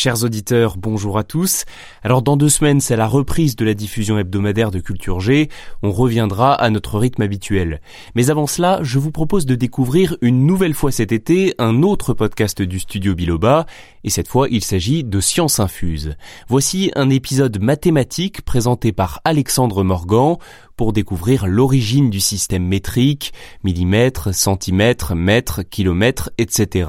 [0.00, 1.64] Chers auditeurs, bonjour à tous.
[2.04, 5.48] Alors dans deux semaines, c'est la reprise de la diffusion hebdomadaire de Culture G.
[5.82, 7.80] On reviendra à notre rythme habituel.
[8.14, 12.14] Mais avant cela, je vous propose de découvrir une nouvelle fois cet été un autre
[12.14, 13.66] podcast du studio Biloba.
[14.04, 16.14] Et cette fois, il s'agit de Science Infuse.
[16.46, 20.36] Voici un épisode mathématique présenté par Alexandre Morgan
[20.76, 23.32] pour découvrir l'origine du système métrique,
[23.64, 26.86] millimètres, centimètres, mètres, kilomètres, etc.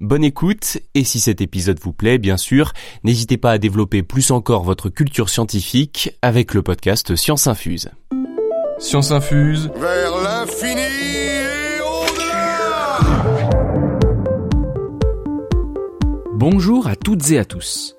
[0.00, 2.72] Bonne écoute, et si cet épisode vous plaît, bien sûr,
[3.04, 7.90] n'hésitez pas à développer plus encore votre culture scientifique avec le podcast Science Infuse.
[8.78, 9.70] Science Infuse.
[9.74, 12.98] Vers l'infini et au-delà
[16.34, 17.96] Bonjour à toutes et à tous.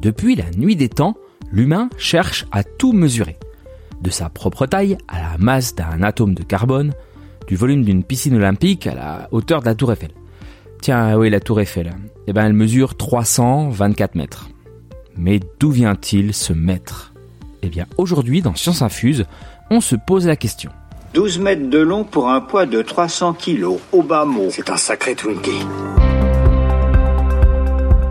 [0.00, 1.16] Depuis la nuit des temps,
[1.52, 3.38] l'humain cherche à tout mesurer.
[4.00, 6.92] De sa propre taille à la masse d'un atome de carbone,
[7.46, 10.10] du volume d'une piscine olympique à la hauteur de la tour Eiffel.
[10.80, 11.92] Tiens, oui, la tour Eiffel.
[12.26, 14.48] Eh ben, elle mesure 324 mètres.
[15.16, 17.12] Mais d'où vient-il ce mètre?
[17.62, 19.24] Eh bien, aujourd'hui, dans Science Infuse,
[19.70, 20.70] on se pose la question.
[21.14, 24.48] 12 mètres de long pour un poids de 300 kilos, au bas mot.
[24.50, 25.66] C'est un sacré Twinkie.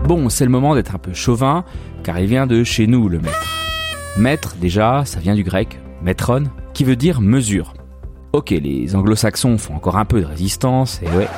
[0.04, 1.64] Bon, c'est le moment d'être un peu chauvin,
[2.02, 3.46] car il vient de chez nous, le mètre.
[4.18, 6.44] Mètre, déjà, ça vient du grec metron,
[6.74, 7.74] qui veut dire mesure.
[8.32, 11.28] Ok, les anglo-saxons font encore un peu de résistance, et ouais,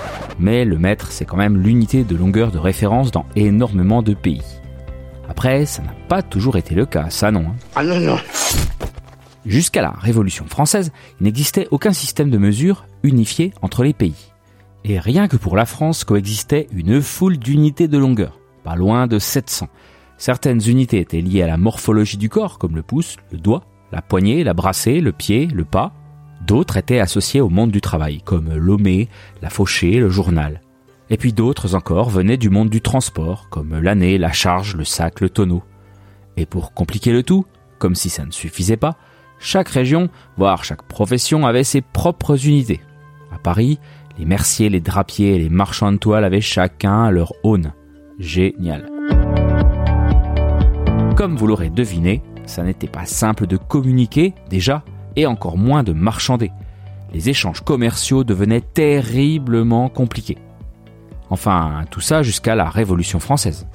[0.40, 4.42] mais le mètre, c'est quand même l'unité de longueur de référence dans énormément de pays.
[5.28, 7.44] Après, ça n'a pas toujours été le cas, ça non.
[7.48, 7.54] hein.
[7.76, 8.16] Ah non, non.
[9.46, 14.32] Jusqu'à la Révolution française, il n'existait aucun système de mesure unifié entre les pays.
[14.84, 19.18] Et rien que pour la France coexistait une foule d'unités de longueur, pas loin de
[19.18, 19.68] 700.
[20.18, 24.02] Certaines unités étaient liées à la morphologie du corps, comme le pouce, le doigt, la
[24.02, 25.92] poignée, la brassée, le pied, le pas.
[26.46, 29.08] D'autres étaient associées au monde du travail, comme l'homé,
[29.42, 30.60] la fauchée, le journal.
[31.10, 35.20] Et puis d'autres encore venaient du monde du transport, comme l'année, la charge, le sac,
[35.20, 35.62] le tonneau.
[36.36, 37.44] Et pour compliquer le tout,
[37.78, 38.96] comme si ça ne suffisait pas,
[39.38, 42.80] chaque région, voire chaque profession avait ses propres unités.
[43.32, 43.78] À Paris,
[44.18, 47.72] les merciers, les drapiers et les marchands de toile avaient chacun leur aune.
[48.18, 48.88] Génial.
[51.16, 54.84] Comme vous l'aurez deviné, ça n'était pas simple de communiquer déjà,
[55.16, 56.52] et encore moins de marchander.
[57.12, 60.38] Les échanges commerciaux devenaient terriblement compliqués.
[61.30, 63.66] Enfin, tout ça jusqu'à la Révolution française.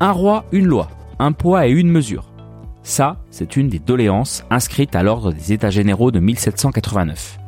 [0.00, 2.32] Un roi, une loi, un poids et une mesure.
[2.82, 7.38] Ça, c'est une des doléances inscrites à l'ordre des États généraux de 1789.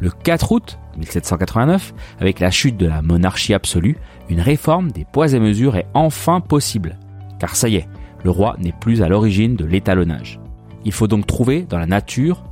[0.00, 3.96] Le 4 août 1789, avec la chute de la monarchie absolue,
[4.28, 6.98] une réforme des poids et mesures est enfin possible.
[7.38, 7.88] Car ça y est,
[8.22, 10.40] le roi n'est plus à l'origine de l'étalonnage.
[10.84, 12.44] Il faut donc trouver dans la nature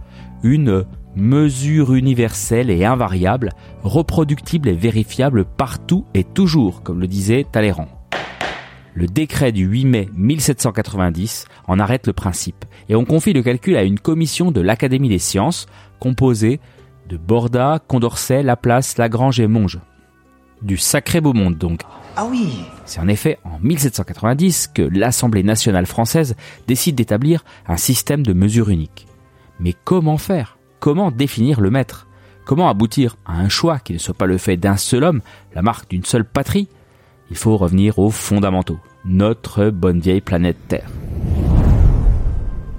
[0.43, 0.85] une
[1.15, 3.51] mesure universelle et invariable,
[3.83, 7.89] reproductible et vérifiable partout et toujours, comme le disait Talleyrand.
[8.95, 13.77] Le décret du 8 mai 1790 en arrête le principe et on confie le calcul
[13.77, 15.67] à une commission de l'Académie des sciences
[15.99, 16.61] composée
[17.09, 19.81] de Borda, Condorcet, Laplace, Lagrange et Monge.
[20.61, 21.83] Du sacré beau monde donc.
[22.17, 22.29] Ah.
[22.85, 26.37] C'est en effet en 1790 que l'Assemblée nationale française
[26.67, 29.07] décide d'établir un système de mesure unique.
[29.61, 30.59] Mais comment faire?
[30.81, 32.07] Comment définir le mètre
[32.45, 35.23] Comment aboutir à un choix qui ne soit pas le fait d'un seul homme,
[35.55, 36.69] la marque d'une seule patrie?
[37.31, 40.91] Il faut revenir aux fondamentaux, notre bonne vieille planète Terre.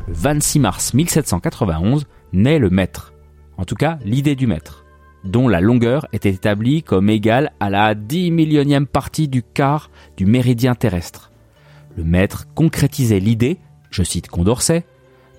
[0.08, 3.14] Le 26 mars 1791 naît le mètre,
[3.58, 4.83] en tout cas l'idée du mètre,
[5.24, 10.26] dont la longueur était établie comme égale à la 10 millionième partie du quart du
[10.26, 11.32] méridien terrestre.
[11.98, 13.58] Le mètre concrétisait l'idée,
[13.92, 14.86] je cite Condorcet,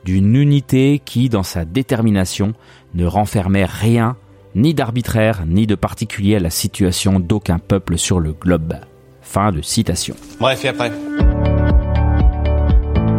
[0.05, 2.55] d'une unité qui, dans sa détermination,
[2.95, 4.17] ne renfermait rien,
[4.55, 8.75] ni d'arbitraire, ni de particulier à la situation d'aucun peuple sur le globe.
[9.23, 10.15] Fin de citation.
[10.39, 10.93] Bref, et après?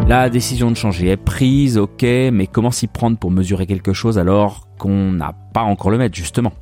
[0.06, 4.18] La décision de changer est prise, ok, mais comment s'y prendre pour mesurer quelque chose
[4.18, 6.52] alors qu'on n'a pas encore le mètre, justement?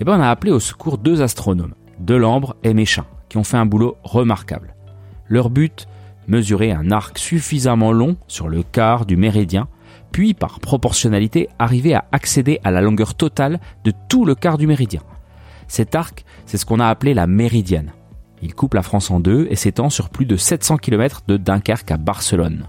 [0.00, 3.56] Eh bien, on a appelé au secours deux astronomes, Delambre et Méchin, qui ont fait
[3.56, 4.74] un boulot remarquable.
[5.28, 5.86] Leur but
[6.26, 9.68] mesurer un arc suffisamment long sur le quart du méridien,
[10.10, 14.66] puis par proportionnalité arriver à accéder à la longueur totale de tout le quart du
[14.66, 15.02] méridien.
[15.68, 17.92] Cet arc, C'est ce qu'on a appelé la méridienne.
[18.42, 21.90] Il coupe la France en deux et s'étend sur plus de 700 km de Dunkerque
[21.90, 22.66] à Barcelone.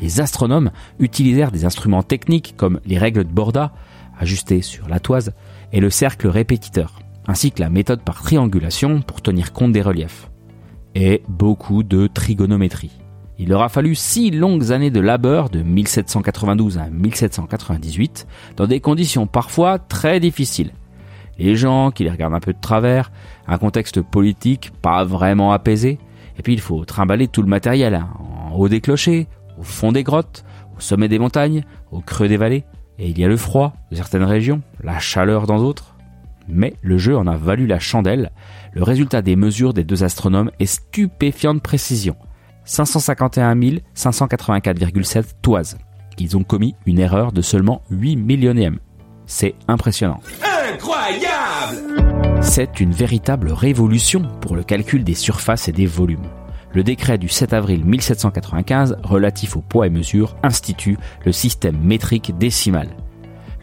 [0.00, 3.72] Les astronomes utilisèrent des instruments techniques comme les règles de Borda,
[4.18, 5.32] ajustées sur la toise,
[5.72, 10.30] et le cercle répétiteur, ainsi que la méthode par triangulation pour tenir compte des reliefs.
[10.94, 12.92] Et beaucoup de trigonométrie.
[13.38, 18.80] Il leur a fallu six longues années de labeur de 1792 à 1798 dans des
[18.80, 20.72] conditions parfois très difficiles.
[21.38, 23.12] Les gens qui les regardent un peu de travers,
[23.46, 25.98] un contexte politique pas vraiment apaisé,
[26.38, 29.92] et puis il faut trimballer tout le matériel, hein, en haut des clochers, au fond
[29.92, 30.44] des grottes,
[30.76, 32.64] au sommet des montagnes, au creux des vallées,
[32.98, 35.94] et il y a le froid de certaines régions, la chaleur dans d'autres.
[36.48, 38.30] Mais le jeu en a valu la chandelle,
[38.72, 42.16] le résultat des mesures des deux astronomes est stupéfiant de précision.
[42.64, 43.54] 551
[43.94, 45.78] 584,7 toises.
[46.18, 48.78] Ils ont commis une erreur de seulement 8 millionièmes.
[49.26, 50.20] C'est impressionnant.
[50.78, 56.28] Incroyable C'est une véritable révolution pour le calcul des surfaces et des volumes.
[56.72, 62.38] Le décret du 7 avril 1795 relatif au poids et mesure institue le système métrique
[62.38, 62.90] décimal.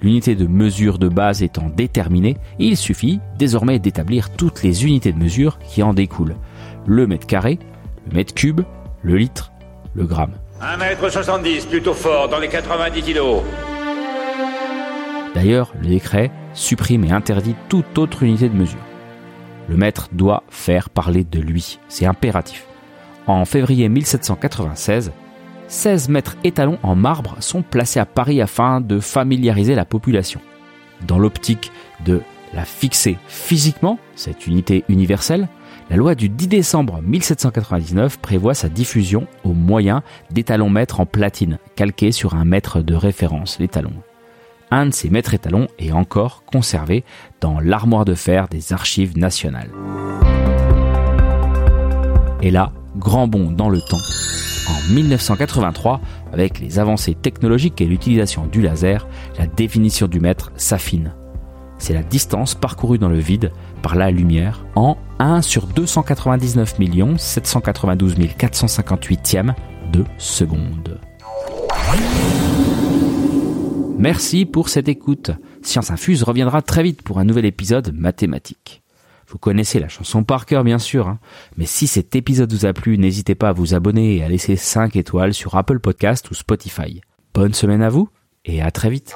[0.01, 5.17] L'unité de mesure de base étant déterminée, il suffit désormais d'établir toutes les unités de
[5.17, 6.35] mesure qui en découlent.
[6.85, 7.59] Le mètre carré,
[8.09, 8.59] le mètre cube,
[9.03, 9.53] le litre,
[9.93, 10.33] le gramme.
[10.61, 13.41] 1m70, plutôt fort, dans les 90 kilos.
[15.35, 18.79] D'ailleurs, le décret supprime et interdit toute autre unité de mesure.
[19.67, 22.65] Le maître doit faire parler de lui, c'est impératif.
[23.27, 25.11] En février 1796,
[25.67, 30.39] 16 mètres étalons en marbre sont placés à Paris afin de familiariser la population.
[31.05, 31.71] Dans l'optique
[32.05, 32.21] de
[32.53, 35.49] la fixer physiquement, cette unité universelle,
[35.89, 41.59] la loi du 10 décembre 1799 prévoit sa diffusion au moyen d'étalons mètres en platine,
[41.75, 43.91] calqués sur un mètre de référence, l'étalon.
[44.71, 47.03] Un de ces mètres étalons est encore conservé
[47.39, 49.71] dans l'armoire de fer des archives nationales.
[52.41, 53.97] Et là, grand bond dans le temps.
[54.67, 56.01] En 1983,
[56.33, 59.07] avec les avancées technologiques et l'utilisation du laser,
[59.37, 61.13] la définition du mètre s'affine.
[61.77, 63.51] C'est la distance parcourue dans le vide
[63.81, 66.75] par la lumière en 1 sur 299
[67.17, 69.53] 792 458e
[69.91, 70.99] de seconde.
[73.97, 75.31] Merci pour cette écoute.
[75.61, 78.83] Science Infuse reviendra très vite pour un nouvel épisode mathématique.
[79.27, 81.19] Vous connaissez la chanson par cœur bien sûr, hein.
[81.57, 84.55] mais si cet épisode vous a plu, n'hésitez pas à vous abonner et à laisser
[84.55, 87.01] 5 étoiles sur Apple Podcast ou Spotify.
[87.33, 88.09] Bonne semaine à vous
[88.43, 89.15] et à très vite.